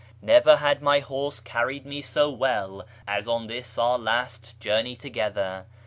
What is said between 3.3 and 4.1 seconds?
this our